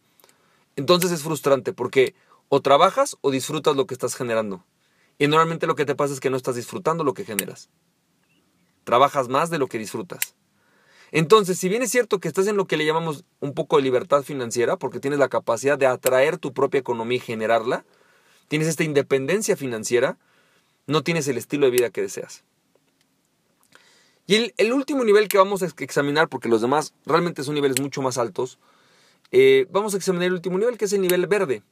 Entonces 0.76 1.10
es 1.10 1.24
frustrante 1.24 1.72
porque 1.72 2.14
o 2.48 2.60
trabajas 2.60 3.16
o 3.22 3.32
disfrutas 3.32 3.74
lo 3.74 3.88
que 3.88 3.94
estás 3.94 4.14
generando. 4.14 4.64
Y 5.18 5.26
normalmente 5.26 5.66
lo 5.66 5.74
que 5.74 5.84
te 5.84 5.96
pasa 5.96 6.14
es 6.14 6.20
que 6.20 6.30
no 6.30 6.36
estás 6.36 6.54
disfrutando 6.54 7.02
lo 7.02 7.12
que 7.12 7.24
generas. 7.24 7.70
Trabajas 8.84 9.28
más 9.28 9.50
de 9.50 9.58
lo 9.58 9.66
que 9.66 9.78
disfrutas. 9.78 10.36
Entonces, 11.10 11.58
si 11.58 11.68
bien 11.68 11.82
es 11.82 11.90
cierto 11.90 12.18
que 12.18 12.28
estás 12.28 12.46
en 12.46 12.56
lo 12.56 12.66
que 12.66 12.76
le 12.76 12.84
llamamos 12.84 13.24
un 13.40 13.54
poco 13.54 13.76
de 13.76 13.82
libertad 13.82 14.22
financiera, 14.22 14.76
porque 14.76 15.00
tienes 15.00 15.18
la 15.18 15.28
capacidad 15.28 15.78
de 15.78 15.86
atraer 15.86 16.38
tu 16.38 16.52
propia 16.52 16.80
economía 16.80 17.16
y 17.16 17.20
generarla, 17.20 17.84
tienes 18.48 18.68
esta 18.68 18.84
independencia 18.84 19.56
financiera, 19.56 20.18
no 20.86 21.02
tienes 21.02 21.28
el 21.28 21.38
estilo 21.38 21.66
de 21.66 21.72
vida 21.72 21.90
que 21.90 22.02
deseas. 22.02 22.44
Y 24.26 24.52
el, 24.58 24.72
último 24.74 25.04
nivel 25.04 25.28
que 25.28 25.38
vamos 25.38 25.62
a 25.62 25.66
examinar, 25.66 26.28
porque 26.28 26.50
los 26.50 26.60
demás 26.60 26.92
realmente 27.06 27.42
son 27.42 27.54
niveles 27.54 27.80
mucho 27.80 28.02
más 28.02 28.18
altos, 28.18 28.58
eh, 29.30 29.66
vamos 29.70 29.94
a 29.94 29.96
examinar 29.96 30.26
el 30.26 30.34
último 30.34 30.58
nivel, 30.58 30.76
que 30.76 30.84
es 30.84 30.92
el 30.92 31.00
nivel 31.00 31.26
verde. 31.26 31.62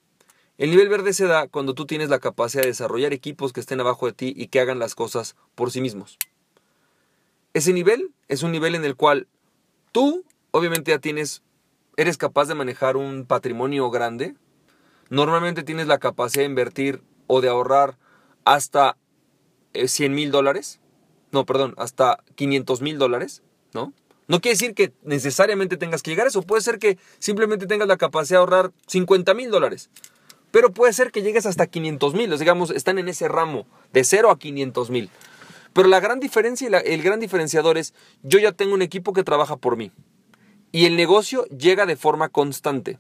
El 0.57 0.71
nivel 0.71 0.89
verde 0.89 1.13
se 1.13 1.27
da 1.27 1.49
cuando 1.49 1.75
tú 1.75 1.85
tienes 1.85 2.09
la 2.09 2.19
capacidad 2.19 2.63
de 2.63 2.69
desarrollar 2.69 3.13
equipos 3.13 3.53
que 3.53 3.61
estén 3.61 3.81
abajo 3.81 4.07
de 4.07 4.15
ti 4.15 4.33
y 4.35 4.49
que 4.49 4.61
hagan 4.61 4.79
las 4.79 4.95
cosas 4.95 5.37
por 5.55 5.71
sí 5.71 5.83
mismos. 5.83 6.19
Ese 7.57 7.73
nivel 7.73 8.11
es 8.29 8.43
un 8.43 8.53
nivel 8.53 8.75
en 8.75 8.85
el 8.85 8.97
cual 8.97 9.29
tú, 9.91 10.25
obviamente 10.51 10.91
ya 10.91 10.99
tienes, 10.99 11.43
eres 11.97 12.19
capaz 12.19 12.49
de 12.49 12.55
manejar 12.55 12.99
un 12.99 13.25
patrimonio 13.25 13.91
grande, 13.91 14.35
Normalmente 15.09 15.63
tienes 15.63 15.87
la 15.87 15.99
capacidad 15.99 16.43
de 16.43 16.49
invertir 16.49 17.01
o 17.27 17.41
de 17.41 17.49
ahorrar 17.49 17.97
hasta 18.45 18.97
100 19.75 20.13
eh, 20.13 20.15
mil 20.15 20.31
dólares. 20.31 20.81
No, 21.31 21.47
perdón, 21.47 21.75
hasta 21.77 22.23
500 22.35 22.81
mil 22.83 22.99
dólares, 22.99 23.43
¿no? 23.73 23.93
No 24.29 24.41
quiere 24.41 24.55
decir 24.55 24.75
que 24.75 24.93
necesariamente 25.05 25.77
tengas 25.77 26.03
que 26.03 26.11
llegar 26.11 26.27
a 26.27 26.31
eso. 26.31 26.43
Puede 26.43 26.63
ser 26.63 26.79
que 26.79 26.99
simplemente 27.21 27.67
tengas 27.67 27.87
la 27.87 27.97
capacidad 27.97 28.39
de 28.39 28.41
ahorrar 28.41 28.73
50 28.89 29.35
mil 29.35 29.51
dólares. 29.51 29.89
Pero 30.51 30.73
puede 30.73 30.93
ser 30.93 31.13
que 31.13 31.23
llegues 31.23 31.47
hasta 31.47 31.67
500 31.67 32.15
mil. 32.15 32.37
Digamos, 32.37 32.71
están 32.71 32.99
en 32.99 33.09
ese 33.09 33.29
ramo 33.29 33.67
de 33.93 34.03
0 34.03 34.31
a 34.31 34.39
500 34.39 34.91
mil. 34.91 35.11
Pero 35.77 35.89
la 35.89 36.01
gran 36.01 36.21
diferencia 36.21 36.71
y 36.71 36.91
el 36.91 37.03
gran 37.03 37.21
diferenciador 37.21 37.77
es, 37.77 37.93
yo 38.23 38.39
ya 38.39 38.53
tengo 38.53 38.73
un 38.73 38.81
equipo 38.81 39.13
que 39.13 39.23
trabaja 39.23 39.57
por 39.59 39.77
mí. 39.77 39.93
Y 40.73 40.87
el 40.87 40.97
negocio 40.97 41.45
llega 41.49 41.85
de 41.85 41.97
forma 41.97 42.31
constante 42.31 42.99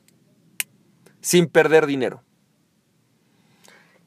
sin 1.22 1.46
perder 1.46 1.86
dinero. 1.86 2.22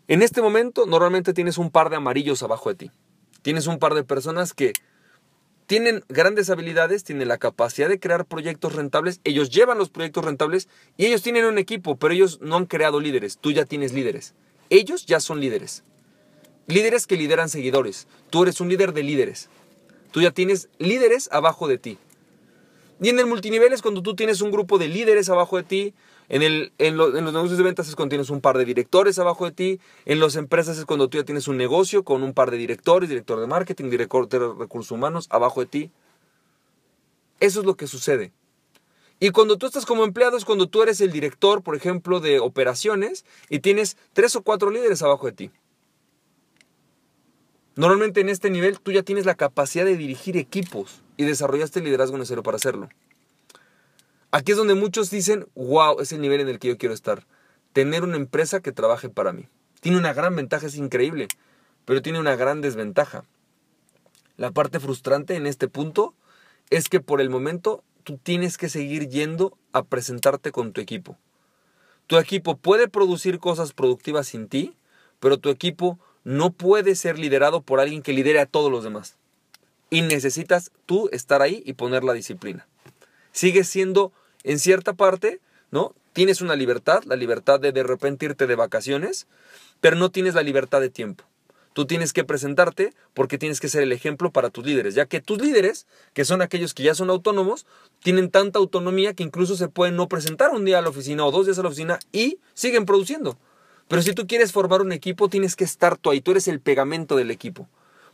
En 0.08 0.22
este 0.22 0.44
momento 0.44 0.86
normalmente 0.86 1.34
tienes 1.34 1.58
un 1.58 1.72
par 1.72 1.90
de 1.90 1.96
amarillos 1.96 2.44
abajo 2.44 2.70
de 2.70 2.76
ti. 2.76 2.92
Tienes 3.42 3.66
un 3.66 3.80
par 3.80 3.96
de 3.96 4.04
personas 4.04 4.54
que 4.54 4.74
tienen 5.66 6.04
grandes 6.08 6.52
habilidades, 6.52 7.04
tienen 7.04 7.28
la 7.28 7.40
capacidad 7.40 7.90
de 7.90 8.00
crear 8.00 8.26
proyectos 8.26 8.76
rentables, 8.76 9.20
ellos 9.24 9.50
llevan 9.50 9.80
los 9.80 9.90
proyectos 9.90 10.26
rentables 10.26 10.70
y 10.96 11.08
ellos 11.08 11.24
tienen 11.24 11.46
un 11.46 11.58
equipo, 11.58 11.96
pero 11.96 12.14
ellos 12.14 12.40
no 12.40 12.58
han 12.58 12.68
creado 12.68 13.00
líderes, 13.00 13.40
tú 13.40 13.52
ya 13.52 13.66
tienes 13.66 13.94
líderes. 13.94 14.36
Ellos 14.70 15.08
ya 15.08 15.20
son 15.20 15.40
líderes. 15.40 15.84
Líderes 16.70 17.08
que 17.08 17.18
lideran 17.18 17.50
seguidores. 17.50 18.08
Tú 18.30 18.44
eres 18.44 18.62
un 18.62 18.70
líder 18.70 18.94
de 18.94 19.02
líderes. 19.02 19.50
Tú 20.12 20.22
ya 20.22 20.30
tienes 20.30 20.70
líderes 20.78 21.28
abajo 21.32 21.68
de 21.68 21.80
ti. 21.80 21.98
Y 23.02 23.10
en 23.10 23.18
el 23.18 23.26
multinivel 23.26 23.74
es 23.74 23.82
cuando 23.82 24.04
tú 24.04 24.16
tienes 24.16 24.40
un 24.42 24.52
grupo 24.52 24.78
de 24.78 24.88
líderes 24.88 25.30
abajo 25.30 25.58
de 25.58 25.64
ti, 25.64 25.94
en, 26.28 26.44
el, 26.44 26.72
en, 26.78 26.96
los 26.96 27.12
negocios 27.12 27.58
de 27.58 27.64
ventas 27.64 27.88
es 27.88 27.96
cuando 27.96 28.12
tienes 28.12 28.30
un 28.30 28.40
par 28.40 28.56
de 28.56 28.66
directores 28.66 29.18
abajo 29.18 29.46
de 29.46 29.52
ti. 29.52 29.80
En 30.06 30.20
las 30.20 30.36
empresas 30.36 30.78
es 30.78 30.86
cuando 30.86 31.10
tú 31.10 31.18
ya 31.18 31.24
tienes 31.24 31.48
un 31.48 31.58
negocio 31.58 32.04
con 32.04 32.22
un 32.22 32.34
par 32.34 32.52
de 32.52 32.58
directores, 32.58 33.10
director 33.10 33.40
de 33.40 33.48
marketing, 33.48 33.90
director 33.90 34.30
de 34.30 34.38
recursos 34.38 34.92
humanos 34.92 35.26
abajo 35.32 35.62
de 35.62 35.66
ti. 35.66 35.92
Eso 37.40 37.62
es 37.62 37.66
lo 37.66 37.76
que 37.76 37.88
sucede. 37.88 38.32
Y 39.20 39.32
cuando 39.32 39.58
tú 39.58 39.66
estás 39.66 39.88
como 39.88 40.04
empleado 40.04 40.38
es 40.38 40.46
cuando 40.46 40.68
tú 40.68 40.84
eres 40.84 41.02
el 41.02 41.12
director, 41.12 41.64
por 41.64 41.76
ejemplo, 41.76 42.20
de 42.20 42.40
operaciones 42.40 43.26
y 43.50 43.58
tienes 43.58 43.98
tres 44.14 44.36
o 44.36 44.44
cuatro 44.44 44.70
líderes 44.70 45.02
abajo 45.02 45.26
de 45.26 45.32
ti. 45.32 45.52
Normalmente 47.80 48.20
en 48.20 48.28
este 48.28 48.50
nivel 48.50 48.82
tú 48.82 48.92
ya 48.92 49.04
tienes 49.04 49.26
la 49.26 49.36
capacidad 49.36 49.86
de 49.86 49.96
dirigir 49.96 50.36
equipos 50.36 51.02
y 51.16 51.24
desarrollaste 51.24 51.80
el 51.80 51.86
liderazgo 51.86 52.18
necesario 52.18 52.44
para 52.44 52.58
hacerlo. 52.58 52.90
Aquí 54.32 54.52
es 54.52 54.58
donde 54.58 54.76
muchos 54.76 55.10
dicen, 55.10 55.48
wow, 55.56 56.02
es 56.02 56.12
el 56.12 56.20
nivel 56.20 56.42
en 56.42 56.50
el 56.50 56.60
que 56.60 56.68
yo 56.68 56.78
quiero 56.78 56.94
estar. 56.94 57.26
Tener 57.72 58.04
una 58.04 58.18
empresa 58.18 58.60
que 58.60 58.74
trabaje 58.74 59.08
para 59.08 59.32
mí. 59.32 59.48
Tiene 59.80 59.98
una 59.98 60.12
gran 60.12 60.36
ventaja, 60.36 60.68
es 60.68 60.76
increíble, 60.76 61.30
pero 61.86 62.02
tiene 62.02 62.20
una 62.20 62.36
gran 62.36 62.60
desventaja. 62.60 63.24
La 64.36 64.52
parte 64.52 64.82
frustrante 64.82 65.38
en 65.38 65.48
este 65.48 65.70
punto 65.70 66.14
es 66.70 66.90
que 66.90 67.00
por 67.00 67.22
el 67.22 67.30
momento 67.30 67.86
tú 68.04 68.18
tienes 68.18 68.58
que 68.58 68.68
seguir 68.68 69.08
yendo 69.08 69.58
a 69.72 69.84
presentarte 69.86 70.52
con 70.52 70.74
tu 70.74 70.82
equipo. 70.82 71.18
Tu 72.08 72.18
equipo 72.18 72.58
puede 72.58 72.90
producir 72.90 73.40
cosas 73.40 73.72
productivas 73.72 74.28
sin 74.28 74.50
ti, 74.50 74.76
pero 75.22 75.38
tu 75.38 75.48
equipo 75.48 75.98
no 76.30 76.52
puede 76.52 76.94
ser 76.94 77.18
liderado 77.18 77.62
por 77.62 77.80
alguien 77.80 78.04
que 78.04 78.14
lidere 78.14 78.40
a 78.40 78.46
todos 78.46 78.72
los 78.72 78.84
demás. 78.84 79.16
Y 79.90 80.04
necesitas 80.04 80.72
tú 80.86 81.10
estar 81.12 81.42
ahí 81.42 81.64
y 81.66 81.74
poner 81.74 82.04
la 82.04 82.14
disciplina. 82.14 82.68
Sigues 83.32 83.68
siendo 83.68 84.12
en 84.44 84.60
cierta 84.60 84.94
parte, 84.94 85.40
¿no? 85.72 85.96
Tienes 86.14 86.42
una 86.42 86.56
libertad, 86.56 87.02
la 87.06 87.16
libertad 87.16 87.60
de 87.60 87.72
de 87.72 87.82
repente 87.82 88.28
irte 88.28 88.46
de 88.46 88.54
vacaciones, 88.54 89.26
pero 89.82 89.96
no 89.96 90.12
tienes 90.12 90.36
la 90.36 90.44
libertad 90.44 90.82
de 90.82 90.92
tiempo. 90.92 91.24
Tú 91.74 91.88
tienes 91.88 92.14
que 92.14 92.24
presentarte 92.24 92.94
porque 93.16 93.40
tienes 93.40 93.60
que 93.60 93.68
ser 93.68 93.82
el 93.82 93.92
ejemplo 93.92 94.32
para 94.32 94.52
tus 94.52 94.64
líderes, 94.64 94.94
ya 94.94 95.08
que 95.08 95.22
tus 95.22 95.42
líderes, 95.42 95.88
que 96.14 96.26
son 96.26 96.44
aquellos 96.44 96.76
que 96.76 96.84
ya 96.84 96.94
son 96.94 97.10
autónomos, 97.10 97.66
tienen 98.04 98.30
tanta 98.30 98.60
autonomía 98.60 99.16
que 99.16 99.24
incluso 99.24 99.56
se 99.56 99.68
pueden 99.68 99.96
no 99.96 100.08
presentar 100.08 100.52
un 100.52 100.64
día 100.64 100.78
a 100.78 100.84
la 100.84 100.90
oficina 100.90 101.26
o 101.26 101.32
dos 101.32 101.48
días 101.48 101.58
a 101.58 101.64
la 101.64 101.70
oficina 101.70 101.98
y 102.12 102.38
siguen 102.54 102.86
produciendo. 102.86 103.40
Pero 103.90 104.04
si 104.04 104.14
tú 104.14 104.28
quieres 104.28 104.54
formar 104.54 104.82
un 104.82 104.92
equipo, 104.92 105.30
tienes 105.30 105.56
que 105.56 105.64
estar 105.64 105.98
tú 105.98 106.12
ahí, 106.12 106.22
tú 106.22 106.32
eres 106.32 106.48
el 106.48 106.62
pegamento 106.62 107.16
del 107.16 107.32
equipo. 107.32 107.68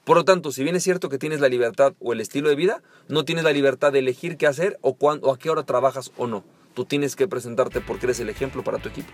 Por 0.06 0.16
lo 0.16 0.24
tanto, 0.24 0.52
si 0.52 0.64
bien 0.64 0.76
es 0.76 0.84
cierto 0.84 1.10
que 1.10 1.18
tienes 1.18 1.42
la 1.42 1.50
libertad 1.50 1.94
o 2.00 2.14
el 2.14 2.22
estilo 2.22 2.48
de 2.48 2.56
vida, 2.56 2.82
no 3.10 3.26
tienes 3.26 3.44
la 3.44 3.52
libertad 3.52 3.92
de 3.92 4.00
elegir 4.00 4.38
qué 4.38 4.48
hacer 4.48 4.80
o, 4.82 4.96
cuándo, 4.96 5.32
a 5.32 5.38
qué 5.38 5.50
hora 5.50 5.64
trabajas 5.64 6.12
o 6.16 6.28
no. 6.28 6.46
Tú 6.74 6.86
tienes 6.86 7.18
que 7.18 7.28
presentarte 7.28 7.82
porque 7.82 8.06
eres 8.06 8.22
el 8.22 8.30
ejemplo 8.30 8.64
para 8.64 8.78
tu 8.78 8.88
equipo. 8.88 9.12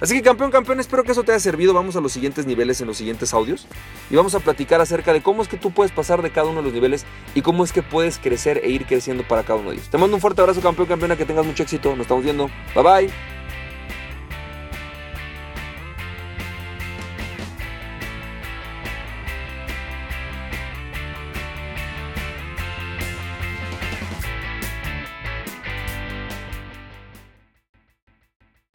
Así 0.00 0.14
que 0.14 0.22
campeón, 0.22 0.50
campeón, 0.50 0.80
espero 0.80 1.04
que 1.04 1.12
eso 1.12 1.24
te 1.24 1.32
haya 1.32 1.40
servido. 1.40 1.74
Vamos 1.74 1.94
a 1.96 2.00
los 2.00 2.12
siguientes 2.12 2.46
niveles 2.46 2.80
en 2.80 2.86
los 2.86 2.96
siguientes 2.96 3.34
audios 3.34 3.66
y 4.10 4.16
vamos 4.16 4.34
a 4.34 4.40
platicar 4.40 4.80
acerca 4.80 5.12
de 5.12 5.22
cómo 5.22 5.42
es 5.42 5.48
que 5.48 5.58
tú 5.58 5.72
puedes 5.72 5.92
pasar 5.92 6.22
de 6.22 6.30
cada 6.30 6.48
uno 6.48 6.58
de 6.60 6.64
los 6.64 6.72
niveles 6.72 7.04
y 7.34 7.42
cómo 7.42 7.64
es 7.64 7.72
que 7.72 7.82
puedes 7.82 8.18
crecer 8.18 8.62
e 8.64 8.70
ir 8.70 8.86
creciendo 8.86 9.26
para 9.26 9.42
cada 9.42 9.58
uno 9.58 9.70
de 9.70 9.76
ellos. 9.76 9.90
Te 9.90 9.98
mando 9.98 10.16
un 10.16 10.22
fuerte 10.22 10.40
abrazo, 10.40 10.62
campeón, 10.62 10.88
campeona, 10.88 11.16
que 11.16 11.26
tengas 11.26 11.44
mucho 11.44 11.62
éxito. 11.62 11.90
Nos 11.90 12.00
estamos 12.00 12.24
viendo. 12.24 12.48
Bye 12.74 12.82
bye. 12.82 13.35